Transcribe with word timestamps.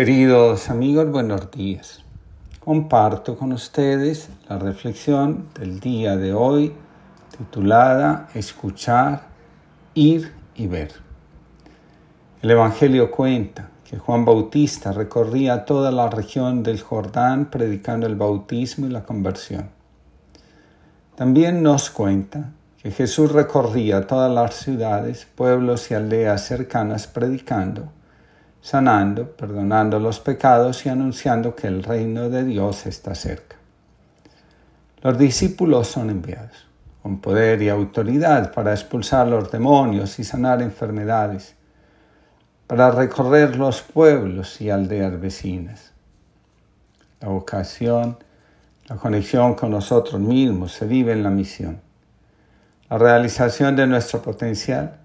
Queridos 0.00 0.70
amigos, 0.70 1.10
buenos 1.10 1.50
días. 1.50 2.02
Comparto 2.58 3.36
con 3.36 3.52
ustedes 3.52 4.30
la 4.48 4.58
reflexión 4.58 5.48
del 5.58 5.78
día 5.78 6.16
de 6.16 6.32
hoy 6.32 6.72
titulada 7.36 8.30
Escuchar, 8.32 9.24
ir 9.92 10.32
y 10.54 10.68
ver. 10.68 10.92
El 12.40 12.52
Evangelio 12.52 13.10
cuenta 13.10 13.68
que 13.84 13.98
Juan 13.98 14.24
Bautista 14.24 14.92
recorría 14.92 15.66
toda 15.66 15.90
la 15.90 16.08
región 16.08 16.62
del 16.62 16.80
Jordán 16.80 17.50
predicando 17.50 18.06
el 18.06 18.14
bautismo 18.14 18.86
y 18.86 18.88
la 18.88 19.02
conversión. 19.02 19.68
También 21.14 21.62
nos 21.62 21.90
cuenta 21.90 22.52
que 22.82 22.90
Jesús 22.90 23.32
recorría 23.32 24.06
todas 24.06 24.32
las 24.32 24.54
ciudades, 24.54 25.28
pueblos 25.34 25.90
y 25.90 25.94
aldeas 25.94 26.46
cercanas 26.46 27.06
predicando 27.06 27.92
sanando, 28.60 29.30
perdonando 29.30 29.98
los 29.98 30.20
pecados 30.20 30.84
y 30.86 30.88
anunciando 30.88 31.54
que 31.54 31.66
el 31.66 31.82
reino 31.82 32.28
de 32.28 32.44
Dios 32.44 32.86
está 32.86 33.14
cerca. 33.14 33.56
Los 35.02 35.18
discípulos 35.18 35.88
son 35.88 36.10
enviados 36.10 36.70
con 37.02 37.20
poder 37.20 37.62
y 37.62 37.68
autoridad 37.68 38.52
para 38.52 38.72
expulsar 38.72 39.26
los 39.26 39.50
demonios 39.50 40.18
y 40.18 40.24
sanar 40.24 40.60
enfermedades, 40.60 41.54
para 42.66 42.90
recorrer 42.90 43.56
los 43.56 43.80
pueblos 43.80 44.60
y 44.60 44.70
aldeas 44.70 45.18
vecinas. 45.18 45.92
La 47.20 47.28
vocación, 47.28 48.18
la 48.86 48.96
conexión 48.96 49.54
con 49.54 49.70
nosotros 49.70 50.20
mismos 50.20 50.72
se 50.72 50.86
vive 50.86 51.12
en 51.12 51.22
la 51.22 51.30
misión. 51.30 51.80
La 52.88 52.98
realización 52.98 53.76
de 53.76 53.86
nuestro 53.86 54.20
potencial 54.20 54.98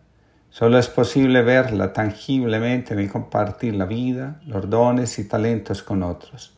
Solo 0.57 0.79
es 0.79 0.87
posible 0.87 1.41
verla 1.41 1.91
tangiblemente 1.91 2.93
en 2.93 3.01
el 3.01 3.11
compartir 3.11 3.75
la 3.75 3.83
vida, 3.83 4.39
los 4.45 4.69
dones 4.69 5.19
y 5.19 5.25
talentos 5.27 5.83
con 5.83 6.01
otros. 6.01 6.53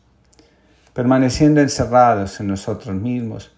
Permaneciendo 0.92 1.60
encerrados 1.60 2.38
en 2.38 2.46
nosotros 2.46 2.94
mismos, 2.94 3.50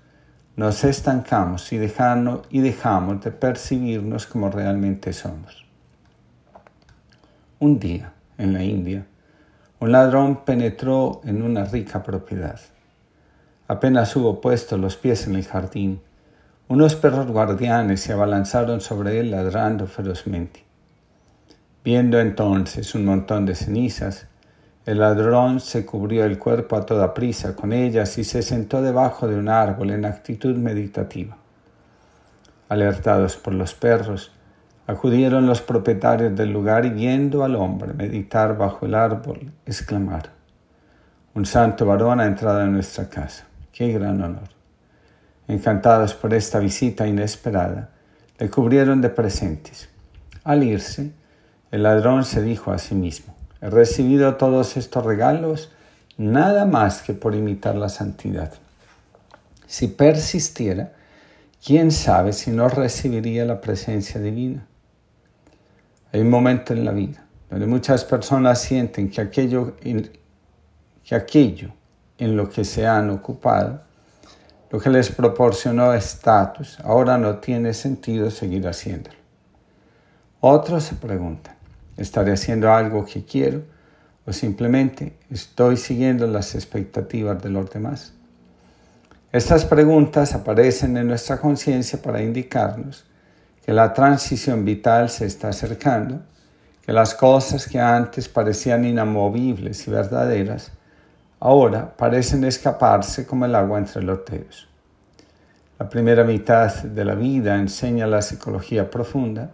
nos 0.56 0.82
estancamos 0.84 1.70
y, 1.74 1.76
y 1.76 2.60
dejamos 2.60 3.22
de 3.22 3.32
percibirnos 3.32 4.26
como 4.26 4.50
realmente 4.50 5.12
somos. 5.12 5.66
Un 7.58 7.78
día, 7.78 8.14
en 8.38 8.54
la 8.54 8.64
India, 8.64 9.04
un 9.78 9.92
ladrón 9.92 10.42
penetró 10.46 11.20
en 11.24 11.42
una 11.42 11.66
rica 11.66 12.02
propiedad. 12.02 12.58
Apenas 13.68 14.16
hubo 14.16 14.40
puesto 14.40 14.78
los 14.78 14.96
pies 14.96 15.26
en 15.26 15.34
el 15.34 15.44
jardín, 15.44 16.00
unos 16.70 16.94
perros 16.94 17.26
guardianes 17.26 18.00
se 18.00 18.12
abalanzaron 18.12 18.80
sobre 18.80 19.18
él 19.18 19.32
ladrando 19.32 19.88
ferozmente. 19.88 20.64
Viendo 21.82 22.20
entonces 22.20 22.94
un 22.94 23.06
montón 23.06 23.44
de 23.44 23.56
cenizas, 23.56 24.28
el 24.86 25.00
ladrón 25.00 25.58
se 25.58 25.84
cubrió 25.84 26.24
el 26.24 26.38
cuerpo 26.38 26.76
a 26.76 26.86
toda 26.86 27.12
prisa 27.12 27.56
con 27.56 27.72
ellas 27.72 28.16
y 28.18 28.22
se 28.22 28.42
sentó 28.42 28.82
debajo 28.82 29.26
de 29.26 29.34
un 29.34 29.48
árbol 29.48 29.90
en 29.90 30.04
actitud 30.04 30.54
meditativa. 30.54 31.36
Alertados 32.68 33.36
por 33.36 33.52
los 33.52 33.74
perros, 33.74 34.30
acudieron 34.86 35.46
los 35.46 35.62
propietarios 35.62 36.36
del 36.36 36.52
lugar 36.52 36.86
y 36.86 36.90
viendo 36.90 37.42
al 37.42 37.56
hombre 37.56 37.94
meditar 37.94 38.56
bajo 38.56 38.86
el 38.86 38.94
árbol, 38.94 39.52
exclamar, 39.66 40.30
Un 41.34 41.46
santo 41.46 41.84
varón 41.84 42.20
ha 42.20 42.26
entrado 42.26 42.60
en 42.60 42.74
nuestra 42.74 43.08
casa. 43.08 43.46
¡Qué 43.72 43.90
gran 43.92 44.22
honor! 44.22 44.59
Encantados 45.50 46.14
por 46.14 46.32
esta 46.32 46.58
visita 46.58 47.06
inesperada, 47.06 47.90
le 48.38 48.48
cubrieron 48.48 49.00
de 49.00 49.10
presentes. 49.10 49.88
Al 50.44 50.62
irse, 50.62 51.12
el 51.70 51.82
ladrón 51.82 52.24
se 52.24 52.42
dijo 52.42 52.72
a 52.72 52.78
sí 52.78 52.94
mismo, 52.94 53.34
he 53.60 53.68
recibido 53.68 54.36
todos 54.36 54.76
estos 54.76 55.04
regalos 55.04 55.70
nada 56.16 56.64
más 56.64 57.02
que 57.02 57.14
por 57.14 57.34
imitar 57.34 57.74
la 57.74 57.88
santidad. 57.88 58.52
Si 59.66 59.88
persistiera, 59.88 60.92
quién 61.64 61.90
sabe 61.90 62.32
si 62.32 62.50
no 62.50 62.68
recibiría 62.68 63.44
la 63.44 63.60
presencia 63.60 64.20
divina. 64.20 64.66
Hay 66.12 66.20
un 66.20 66.30
momento 66.30 66.72
en 66.72 66.84
la 66.84 66.92
vida 66.92 67.24
donde 67.50 67.66
muchas 67.66 68.04
personas 68.04 68.60
sienten 68.60 69.10
que 69.10 69.20
aquello, 69.20 69.76
que 71.04 71.14
aquello 71.14 71.70
en 72.18 72.36
lo 72.36 72.48
que 72.48 72.64
se 72.64 72.86
han 72.86 73.10
ocupado 73.10 73.89
lo 74.70 74.78
que 74.78 74.88
les 74.88 75.10
proporcionó 75.10 75.92
estatus, 75.92 76.78
ahora 76.80 77.18
no 77.18 77.38
tiene 77.38 77.74
sentido 77.74 78.30
seguir 78.30 78.68
haciéndolo. 78.68 79.16
Otros 80.40 80.84
se 80.84 80.94
preguntan, 80.94 81.56
¿estaré 81.96 82.32
haciendo 82.32 82.72
algo 82.72 83.04
que 83.04 83.24
quiero 83.24 83.62
o 84.24 84.32
simplemente 84.32 85.16
estoy 85.28 85.76
siguiendo 85.76 86.26
las 86.26 86.54
expectativas 86.54 87.42
de 87.42 87.50
los 87.50 87.68
demás? 87.68 88.12
Estas 89.32 89.64
preguntas 89.64 90.34
aparecen 90.34 90.96
en 90.96 91.08
nuestra 91.08 91.40
conciencia 91.40 92.00
para 92.00 92.22
indicarnos 92.22 93.04
que 93.64 93.72
la 93.72 93.92
transición 93.92 94.64
vital 94.64 95.10
se 95.10 95.26
está 95.26 95.48
acercando, 95.48 96.22
que 96.86 96.92
las 96.92 97.14
cosas 97.14 97.66
que 97.66 97.78
antes 97.78 98.28
parecían 98.28 98.84
inamovibles 98.84 99.86
y 99.86 99.90
verdaderas 99.90 100.72
ahora 101.40 101.96
parecen 101.96 102.44
escaparse 102.44 103.26
como 103.26 103.46
el 103.46 103.54
agua 103.54 103.78
entre 103.78 104.02
los 104.02 104.24
dedos. 104.24 104.68
La 105.78 105.88
primera 105.88 106.24
mitad 106.24 106.82
de 106.82 107.04
la 107.04 107.14
vida 107.14 107.56
enseña 107.56 108.06
la 108.06 108.20
psicología 108.20 108.90
profunda, 108.90 109.50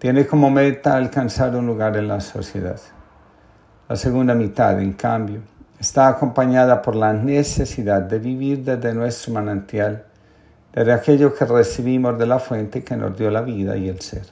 tiene 0.00 0.26
como 0.26 0.50
meta 0.50 0.96
alcanzar 0.96 1.54
un 1.54 1.66
lugar 1.68 1.96
en 1.96 2.08
la 2.08 2.20
sociedad. 2.20 2.80
La 3.88 3.94
segunda 3.94 4.34
mitad, 4.34 4.80
en 4.80 4.94
cambio, 4.94 5.42
está 5.78 6.08
acompañada 6.08 6.82
por 6.82 6.96
la 6.96 7.12
necesidad 7.12 8.02
de 8.02 8.18
vivir 8.18 8.64
desde 8.64 8.92
nuestro 8.92 9.34
manantial, 9.34 10.04
desde 10.72 10.92
aquello 10.92 11.32
que 11.32 11.44
recibimos 11.44 12.18
de 12.18 12.26
la 12.26 12.40
fuente 12.40 12.82
que 12.82 12.96
nos 12.96 13.16
dio 13.16 13.30
la 13.30 13.42
vida 13.42 13.76
y 13.76 13.88
el 13.88 14.00
ser. 14.00 14.26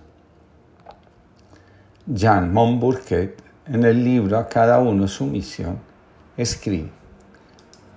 Jean 2.07 2.53
Monburquet, 2.53 3.41
en 3.67 3.85
el 3.85 4.03
libro 4.03 4.39
A 4.39 4.49
cada 4.49 4.81
uno 4.81 5.07
su 5.07 5.27
misión, 5.27 5.90
escribe, 6.37 6.91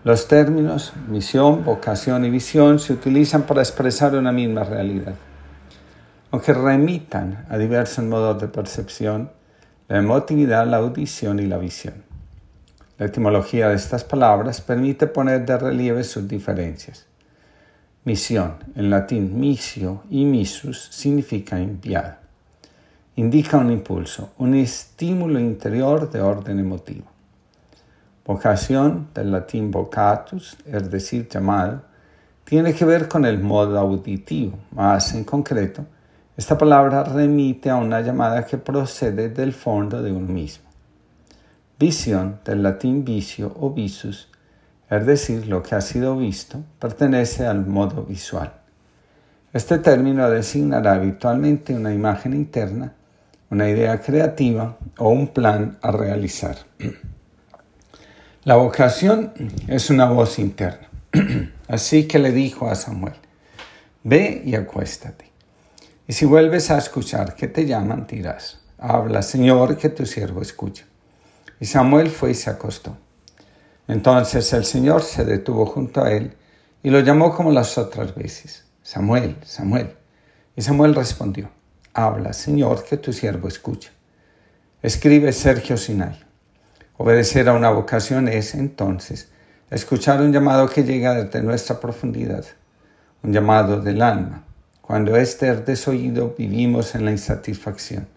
los 0.03 0.27
términos 0.27 0.91
misión, 1.07 1.63
vocación 1.63 2.25
y 2.25 2.29
visión 2.29 2.77
se 2.77 2.91
utilizan 2.91 3.43
para 3.43 3.61
expresar 3.61 4.13
una 4.15 4.33
misma 4.33 4.65
realidad. 4.65 5.15
Aunque 6.29 6.51
remitan 6.51 7.45
a 7.49 7.57
diversos 7.57 8.03
modos 8.03 8.41
de 8.41 8.49
percepción, 8.49 9.31
la 9.87 9.99
emotividad, 9.99 10.67
la 10.67 10.77
audición 10.77 11.39
y 11.39 11.45
la 11.45 11.57
visión. 11.57 12.03
La 12.97 13.05
etimología 13.05 13.69
de 13.69 13.75
estas 13.75 14.03
palabras 14.03 14.59
permite 14.59 15.07
poner 15.07 15.45
de 15.45 15.57
relieve 15.57 16.03
sus 16.03 16.27
diferencias. 16.27 17.05
Misión, 18.03 18.55
en 18.75 18.89
latín 18.89 19.39
misio 19.39 20.03
y 20.09 20.25
misus, 20.25 20.89
significa 20.91 21.57
enviado. 21.59 22.15
Indica 23.15 23.55
un 23.55 23.71
impulso, 23.71 24.33
un 24.37 24.55
estímulo 24.55 25.39
interior 25.39 26.11
de 26.11 26.19
orden 26.19 26.59
emotivo. 26.59 27.12
Vocación, 28.25 29.09
del 29.13 29.33
latín 29.33 29.69
vocatus, 29.69 30.55
es 30.65 30.89
decir, 30.89 31.27
llamado, 31.27 31.81
tiene 32.45 32.73
que 32.73 32.85
ver 32.85 33.09
con 33.09 33.25
el 33.25 33.39
modo 33.39 33.77
auditivo. 33.77 34.57
Más 34.71 35.13
en 35.13 35.25
concreto, 35.25 35.85
esta 36.37 36.57
palabra 36.57 37.03
remite 37.03 37.69
a 37.69 37.75
una 37.75 37.99
llamada 37.99 38.45
que 38.45 38.57
procede 38.57 39.27
del 39.27 39.51
fondo 39.51 40.01
de 40.01 40.13
uno 40.13 40.31
mismo. 40.31 40.63
Visión, 41.77 42.39
del 42.45 42.63
latín 42.63 43.03
vicio 43.03 43.53
o 43.59 43.71
visus, 43.71 44.29
es 44.89 45.05
decir, 45.05 45.47
lo 45.47 45.61
que 45.61 45.75
ha 45.75 45.81
sido 45.81 46.15
visto, 46.15 46.63
pertenece 46.79 47.45
al 47.45 47.65
modo 47.65 48.03
visual. 48.03 48.53
Este 49.51 49.79
término 49.79 50.29
designará 50.29 50.93
habitualmente 50.93 51.75
una 51.75 51.93
imagen 51.93 52.33
interna, 52.33 52.93
una 53.49 53.69
idea 53.69 53.99
creativa 53.99 54.77
o 54.97 55.09
un 55.09 55.27
plan 55.27 55.77
a 55.81 55.91
realizar. 55.91 56.55
La 58.45 58.57
vocación 58.57 59.31
es 59.69 59.89
una 59.89 60.03
voz 60.03 60.37
interna. 60.37 60.89
Así 61.69 62.09
que 62.09 62.19
le 62.19 62.33
dijo 62.33 62.67
a 62.67 62.75
Samuel, 62.75 63.13
ve 64.03 64.41
y 64.43 64.55
acuéstate. 64.55 65.31
Y 66.09 66.11
si 66.11 66.25
vuelves 66.25 66.69
a 66.69 66.77
escuchar 66.77 67.35
que 67.35 67.47
te 67.47 67.65
llaman, 67.65 68.05
dirás, 68.05 68.59
habla 68.77 69.21
Señor, 69.21 69.77
que 69.77 69.87
tu 69.87 70.05
siervo 70.05 70.41
escucha. 70.41 70.83
Y 71.61 71.65
Samuel 71.65 72.09
fue 72.09 72.31
y 72.31 72.33
se 72.33 72.49
acostó. 72.49 72.97
Entonces 73.87 74.51
el 74.51 74.65
Señor 74.65 75.03
se 75.03 75.23
detuvo 75.23 75.65
junto 75.65 76.03
a 76.03 76.11
él 76.11 76.35
y 76.83 76.89
lo 76.89 76.99
llamó 76.99 77.33
como 77.33 77.49
las 77.49 77.77
otras 77.77 78.13
veces, 78.13 78.65
Samuel, 78.81 79.37
Samuel. 79.45 79.95
Y 80.57 80.61
Samuel 80.61 80.95
respondió, 80.95 81.49
habla 81.93 82.33
Señor, 82.33 82.83
que 82.83 82.97
tu 82.97 83.13
siervo 83.13 83.47
escucha. 83.47 83.91
Escribe 84.81 85.31
Sergio 85.31 85.77
Sinai. 85.77 86.22
Obedecer 86.97 87.49
a 87.49 87.53
una 87.53 87.71
vocación 87.71 88.27
es, 88.27 88.53
entonces, 88.53 89.29
escuchar 89.71 90.21
un 90.21 90.31
llamado 90.31 90.69
que 90.69 90.83
llega 90.83 91.15
desde 91.15 91.41
nuestra 91.41 91.79
profundidad, 91.79 92.45
un 93.23 93.33
llamado 93.33 93.81
del 93.81 94.01
alma. 94.03 94.43
Cuando 94.81 95.15
este 95.15 95.49
es 95.49 95.65
desoído, 95.65 96.35
vivimos 96.37 96.93
en 96.93 97.05
la 97.05 97.11
insatisfacción. 97.11 98.07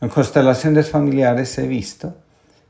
En 0.00 0.08
constelaciones 0.08 0.90
familiares 0.90 1.58
he 1.58 1.66
visto 1.66 2.16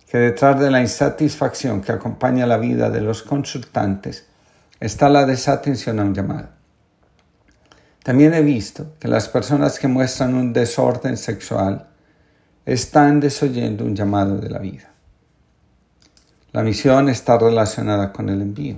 que 0.09 0.19
detrás 0.19 0.59
de 0.59 0.71
la 0.71 0.81
insatisfacción 0.81 1.83
que 1.83 1.93
acompaña 1.93 2.47
la 2.47 2.57
vida 2.57 2.89
de 2.89 3.03
los 3.03 3.23
consultantes 3.23 4.27
está 4.81 5.11
la 5.11 5.27
desatención 5.27 6.01
a 6.01 6.05
un 6.05 6.15
llamado. 6.15 6.49
También 8.03 8.33
he 8.35 8.43
visto 8.43 8.95
que 8.99 9.09
las 9.09 9.29
personas 9.29 9.79
que 9.79 9.89
muestran 9.89 10.35
un 10.35 10.53
desorden 10.53 11.17
sexual 11.17 11.89
están 12.65 13.21
desoyendo 13.21 13.85
un 13.85 13.95
llamado 13.95 14.39
de 14.39 14.51
la 14.51 14.59
vida. 14.59 14.92
La 16.53 16.63
misión 16.63 17.09
está 17.09 17.39
relacionada 17.39 18.13
con 18.13 18.29
el 18.29 18.43
envío. 18.43 18.77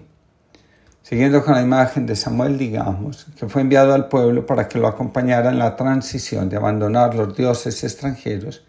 Siguiendo 1.03 1.45
con 1.45 1.55
la 1.55 1.61
imagen 1.61 2.07
de 2.07 2.15
Samuel, 2.15 2.57
digamos, 2.57 3.27
que 3.37 3.49
fue 3.49 3.63
enviado 3.63 3.95
al 3.95 4.09
pueblo 4.09 4.47
para 4.47 4.69
que 4.69 4.79
lo 4.79 4.87
acompañara 4.87 5.51
en 5.51 5.59
la 5.59 5.75
transición 5.75 6.49
de 6.49 6.57
abandonar 6.57 7.17
los 7.17 7.37
dioses 7.37 7.83
extranjeros 7.83 8.65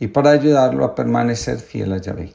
y 0.00 0.08
para 0.08 0.30
ayudarlo 0.30 0.84
a 0.84 0.96
permanecer 0.96 1.58
fiel 1.58 1.92
a 1.92 1.98
Yahvé. 1.98 2.32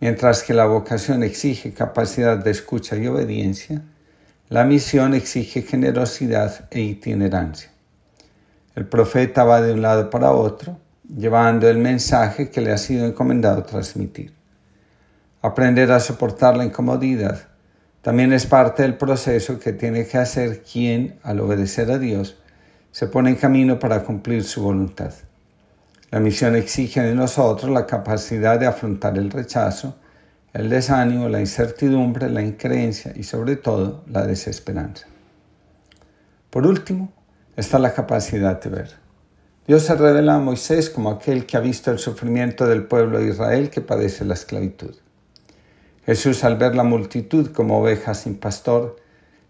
Mientras 0.00 0.42
que 0.42 0.52
la 0.52 0.66
vocación 0.66 1.22
exige 1.22 1.72
capacidad 1.72 2.36
de 2.36 2.50
escucha 2.50 2.96
y 2.96 3.06
obediencia, 3.06 3.82
la 4.48 4.64
misión 4.64 5.14
exige 5.14 5.62
generosidad 5.62 6.66
e 6.72 6.80
itinerancia. 6.80 7.70
El 8.74 8.86
profeta 8.86 9.44
va 9.44 9.62
de 9.62 9.74
un 9.74 9.82
lado 9.82 10.10
para 10.10 10.32
otro, 10.32 10.76
llevando 11.08 11.68
el 11.68 11.78
mensaje 11.78 12.50
que 12.50 12.60
le 12.60 12.72
ha 12.72 12.78
sido 12.78 13.06
encomendado 13.06 13.62
transmitir. 13.62 14.41
Aprender 15.44 15.90
a 15.90 15.98
soportar 15.98 16.56
la 16.56 16.64
incomodidad 16.64 17.48
también 18.00 18.32
es 18.32 18.46
parte 18.46 18.82
del 18.82 18.96
proceso 18.96 19.58
que 19.58 19.72
tiene 19.72 20.06
que 20.06 20.16
hacer 20.16 20.62
quien, 20.62 21.18
al 21.24 21.40
obedecer 21.40 21.90
a 21.90 21.98
Dios, 21.98 22.36
se 22.92 23.08
pone 23.08 23.30
en 23.30 23.36
camino 23.36 23.80
para 23.80 24.04
cumplir 24.04 24.44
su 24.44 24.62
voluntad. 24.62 25.12
La 26.12 26.20
misión 26.20 26.54
exige 26.54 27.00
de 27.00 27.16
nosotros 27.16 27.72
la 27.72 27.86
capacidad 27.86 28.60
de 28.60 28.66
afrontar 28.66 29.18
el 29.18 29.32
rechazo, 29.32 29.96
el 30.52 30.68
desánimo, 30.68 31.28
la 31.28 31.40
incertidumbre, 31.40 32.30
la 32.30 32.42
increencia 32.42 33.12
y 33.16 33.24
sobre 33.24 33.56
todo 33.56 34.04
la 34.06 34.24
desesperanza. 34.24 35.08
Por 36.50 36.68
último, 36.68 37.12
está 37.56 37.80
la 37.80 37.94
capacidad 37.94 38.60
de 38.60 38.70
ver. 38.70 38.90
Dios 39.66 39.82
se 39.82 39.96
revela 39.96 40.36
a 40.36 40.38
Moisés 40.38 40.88
como 40.88 41.10
aquel 41.10 41.46
que 41.46 41.56
ha 41.56 41.60
visto 41.60 41.90
el 41.90 41.98
sufrimiento 41.98 42.64
del 42.64 42.84
pueblo 42.84 43.18
de 43.18 43.30
Israel 43.30 43.70
que 43.70 43.80
padece 43.80 44.24
la 44.24 44.34
esclavitud. 44.34 45.01
Jesús 46.04 46.42
al 46.44 46.56
ver 46.56 46.74
la 46.74 46.82
multitud 46.82 47.52
como 47.52 47.80
ovejas 47.80 48.20
sin 48.20 48.36
pastor, 48.36 48.96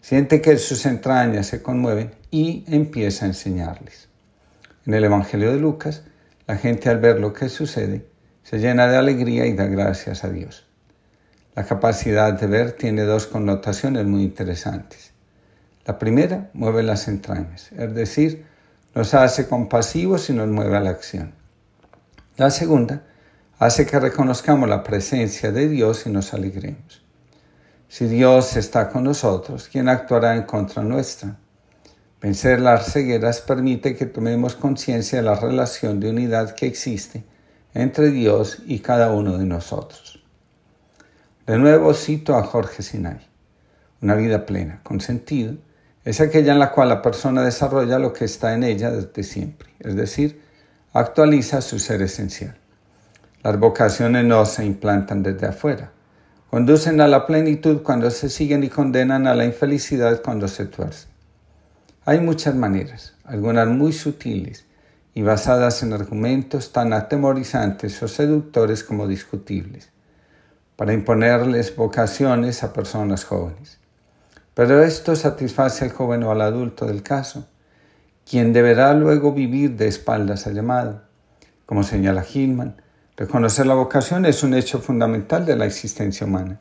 siente 0.00 0.40
que 0.40 0.58
sus 0.58 0.84
entrañas 0.84 1.46
se 1.46 1.62
conmueven 1.62 2.14
y 2.30 2.64
empieza 2.66 3.24
a 3.24 3.28
enseñarles. 3.28 4.08
En 4.84 4.94
el 4.94 5.04
Evangelio 5.04 5.52
de 5.52 5.58
Lucas, 5.58 6.02
la 6.46 6.56
gente 6.56 6.90
al 6.90 6.98
ver 6.98 7.20
lo 7.20 7.32
que 7.32 7.48
sucede 7.48 8.06
se 8.42 8.58
llena 8.58 8.88
de 8.88 8.96
alegría 8.96 9.46
y 9.46 9.54
da 9.54 9.66
gracias 9.66 10.24
a 10.24 10.28
Dios. 10.28 10.66
La 11.54 11.64
capacidad 11.64 12.32
de 12.32 12.46
ver 12.46 12.72
tiene 12.72 13.02
dos 13.02 13.26
connotaciones 13.26 14.04
muy 14.06 14.22
interesantes. 14.22 15.12
La 15.86 15.98
primera 15.98 16.50
mueve 16.52 16.82
las 16.82 17.08
entrañas, 17.08 17.70
es 17.72 17.94
decir, 17.94 18.44
nos 18.94 19.14
hace 19.14 19.48
compasivos 19.48 20.28
y 20.30 20.32
nos 20.32 20.48
mueve 20.48 20.76
a 20.76 20.80
la 20.80 20.90
acción. 20.90 21.34
La 22.36 22.50
segunda 22.50 23.02
hace 23.64 23.86
que 23.86 24.00
reconozcamos 24.00 24.68
la 24.68 24.82
presencia 24.82 25.52
de 25.52 25.68
Dios 25.68 26.04
y 26.06 26.10
nos 26.10 26.34
alegremos. 26.34 27.00
Si 27.86 28.06
Dios 28.06 28.56
está 28.56 28.88
con 28.88 29.04
nosotros, 29.04 29.68
¿quién 29.70 29.88
actuará 29.88 30.34
en 30.34 30.42
contra 30.42 30.82
nuestra? 30.82 31.36
Vencer 32.20 32.60
las 32.60 32.92
cegueras 32.92 33.40
permite 33.40 33.94
que 33.94 34.06
tomemos 34.06 34.56
conciencia 34.56 35.18
de 35.20 35.24
la 35.24 35.36
relación 35.36 36.00
de 36.00 36.10
unidad 36.10 36.56
que 36.56 36.66
existe 36.66 37.22
entre 37.72 38.10
Dios 38.10 38.58
y 38.66 38.80
cada 38.80 39.12
uno 39.12 39.38
de 39.38 39.44
nosotros. 39.44 40.20
De 41.46 41.56
nuevo 41.56 41.94
cito 41.94 42.34
a 42.34 42.42
Jorge 42.42 42.82
Sinai. 42.82 43.20
Una 44.00 44.16
vida 44.16 44.44
plena, 44.44 44.80
con 44.82 45.00
sentido, 45.00 45.54
es 46.04 46.20
aquella 46.20 46.52
en 46.52 46.58
la 46.58 46.72
cual 46.72 46.88
la 46.88 47.00
persona 47.00 47.42
desarrolla 47.42 48.00
lo 48.00 48.12
que 48.12 48.24
está 48.24 48.54
en 48.54 48.64
ella 48.64 48.90
desde 48.90 49.22
siempre, 49.22 49.68
es 49.78 49.94
decir, 49.94 50.42
actualiza 50.92 51.60
su 51.60 51.78
ser 51.78 52.02
esencial. 52.02 52.56
Las 53.42 53.58
vocaciones 53.58 54.24
no 54.24 54.46
se 54.46 54.64
implantan 54.64 55.24
desde 55.24 55.48
afuera, 55.48 55.90
conducen 56.48 57.00
a 57.00 57.08
la 57.08 57.26
plenitud 57.26 57.82
cuando 57.82 58.08
se 58.12 58.28
siguen 58.28 58.62
y 58.62 58.68
condenan 58.68 59.26
a 59.26 59.34
la 59.34 59.44
infelicidad 59.44 60.22
cuando 60.22 60.46
se 60.46 60.66
tuercen. 60.66 61.10
Hay 62.04 62.20
muchas 62.20 62.54
maneras, 62.54 63.14
algunas 63.24 63.66
muy 63.66 63.92
sutiles 63.92 64.64
y 65.12 65.22
basadas 65.22 65.82
en 65.82 65.92
argumentos 65.92 66.72
tan 66.72 66.92
atemorizantes 66.92 68.00
o 68.02 68.06
seductores 68.06 68.84
como 68.84 69.08
discutibles, 69.08 69.90
para 70.76 70.92
imponerles 70.92 71.74
vocaciones 71.74 72.62
a 72.62 72.72
personas 72.72 73.24
jóvenes. 73.24 73.78
Pero 74.54 74.82
esto 74.82 75.16
satisface 75.16 75.84
al 75.84 75.92
joven 75.92 76.22
o 76.22 76.30
al 76.30 76.42
adulto 76.42 76.86
del 76.86 77.02
caso, 77.02 77.48
quien 78.28 78.52
deberá 78.52 78.94
luego 78.94 79.32
vivir 79.32 79.76
de 79.76 79.88
espaldas 79.88 80.46
al 80.46 80.54
llamado. 80.54 81.02
Como 81.66 81.82
señala 81.82 82.24
Hillman, 82.24 82.81
reconocer 83.22 83.66
la 83.66 83.74
vocación 83.74 84.26
es 84.26 84.42
un 84.42 84.54
hecho 84.54 84.80
fundamental 84.80 85.46
de 85.46 85.56
la 85.56 85.66
existencia 85.66 86.26
humana 86.26 86.60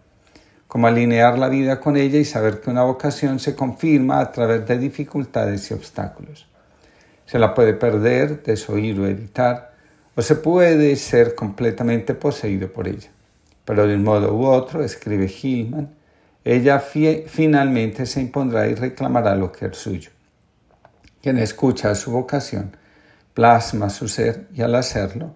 como 0.72 0.88
alinear 0.88 1.38
la 1.38 1.50
vida 1.50 1.82
con 1.82 1.98
ella 1.98 2.18
y 2.18 2.24
saber 2.24 2.62
que 2.62 2.70
una 2.70 2.84
vocación 2.84 3.40
se 3.40 3.56
confirma 3.56 4.22
a 4.22 4.32
través 4.32 4.66
de 4.66 4.78
dificultades 4.78 5.70
y 5.70 5.74
obstáculos. 5.74 6.48
Se 7.26 7.38
la 7.38 7.54
puede 7.54 7.74
perder, 7.74 8.42
desoír 8.42 8.98
o 9.02 9.06
evitar, 9.06 9.74
o 10.16 10.22
se 10.22 10.36
puede 10.36 10.96
ser 10.96 11.36
completamente 11.36 12.14
poseído 12.14 12.72
por 12.72 12.88
ella. 12.88 13.10
Pero 13.66 13.86
de 13.86 13.96
un 13.96 14.04
modo 14.06 14.34
u 14.34 14.46
otro, 14.46 14.82
escribe 14.82 15.28
Hillman, 15.28 15.94
ella 16.46 16.80
finalmente 16.80 18.06
se 18.06 18.22
impondrá 18.22 18.66
y 18.70 18.76
reclamará 18.76 19.36
lo 19.36 19.52
que 19.52 19.66
es 19.66 19.76
suyo. 19.76 20.12
Quien 21.22 21.38
escucha 21.38 21.94
su 21.96 22.12
vocación, 22.12 22.78
plasma 23.34 23.90
su 23.90 24.08
ser 24.08 24.48
y 24.54 24.62
al 24.62 24.76
hacerlo, 24.76 25.36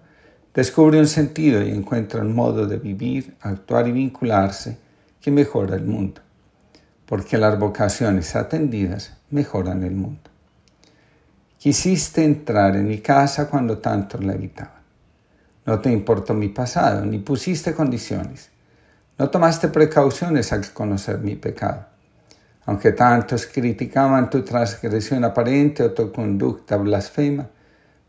descubre 0.56 0.98
un 0.98 1.06
sentido 1.06 1.62
y 1.62 1.70
encuentra 1.70 2.22
un 2.22 2.34
modo 2.34 2.66
de 2.66 2.78
vivir, 2.78 3.36
actuar 3.42 3.86
y 3.88 3.92
vincularse 3.92 4.78
que 5.20 5.30
mejora 5.30 5.76
el 5.76 5.84
mundo, 5.84 6.22
porque 7.04 7.36
las 7.36 7.58
vocaciones 7.58 8.34
atendidas 8.34 9.18
mejoran 9.28 9.84
el 9.84 9.94
mundo. 9.94 10.30
Quisiste 11.58 12.24
entrar 12.24 12.74
en 12.74 12.88
mi 12.88 13.00
casa 13.00 13.50
cuando 13.50 13.76
tanto 13.78 14.16
la 14.18 14.32
evitaban. 14.32 14.80
No 15.66 15.78
te 15.80 15.92
importó 15.92 16.32
mi 16.32 16.48
pasado, 16.48 17.04
ni 17.04 17.18
pusiste 17.18 17.74
condiciones. 17.74 18.48
No 19.18 19.28
tomaste 19.28 19.68
precauciones 19.68 20.54
al 20.54 20.72
conocer 20.72 21.18
mi 21.18 21.36
pecado. 21.36 21.84
Aunque 22.64 22.92
tantos 22.92 23.46
criticaban 23.46 24.30
tu 24.30 24.42
transgresión 24.42 25.22
aparente 25.22 25.82
o 25.82 25.92
tu 25.92 26.10
conducta 26.10 26.78
blasfema, 26.78 27.46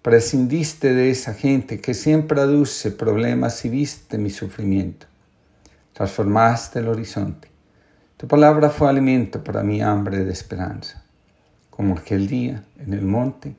prescindiste 0.07 0.93
de 0.93 1.09
esa 1.09 1.33
gente 1.33 1.81
que 1.81 1.93
siempre 1.93 2.39
aduce 2.39 2.91
problemas 2.91 3.65
y 3.65 3.69
viste 3.69 4.17
mi 4.17 4.29
sufrimiento 4.29 5.05
transformaste 5.91 6.79
el 6.79 6.87
horizonte. 6.87 7.49
Tu 8.15 8.25
palabra 8.25 8.69
fue 8.69 8.87
alimento 8.87 9.43
para 9.43 9.63
mi 9.63 9.81
hambre 9.81 10.23
de 10.23 10.31
esperanza. 10.31 11.03
Como 11.69 11.97
aquel 11.97 12.27
día 12.27 12.63
en 12.77 12.93
el 12.93 13.01
monte, 13.01 13.53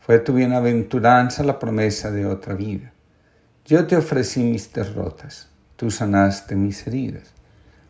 fue 0.00 0.18
tu 0.18 0.34
bienaventuranza 0.34 1.42
la 1.42 1.58
promesa 1.58 2.10
de 2.10 2.26
otra 2.26 2.52
vida. 2.52 2.92
Yo 3.64 3.86
te 3.86 3.96
ofrecí 3.96 4.42
mis 4.42 4.70
derrotas, 4.74 5.48
tú 5.76 5.90
sanaste 5.90 6.54
mis 6.54 6.86
heridas. 6.86 7.32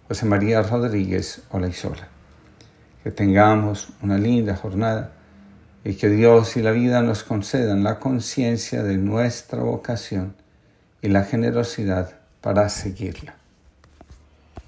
José 0.07 0.25
María 0.25 0.63
Rodríguez 0.63 1.43
Olaizola. 1.51 2.07
Que 3.03 3.11
tengamos 3.11 3.89
una 4.03 4.19
linda 4.19 4.55
jornada 4.55 5.13
y 5.85 5.95
que 5.95 6.09
Dios 6.09 6.57
y 6.57 6.63
la 6.63 6.71
vida 6.71 7.03
nos 7.03 7.25
concedan 7.25 7.85
la 7.85 7.99
conciencia 7.99 8.83
de 8.83 8.97
nuestra 8.97 9.63
vocación 9.63 10.35
y 11.03 11.09
la 11.09 11.25
generosidad 11.25 12.15
para 12.41 12.69
seguirla. 12.71 13.37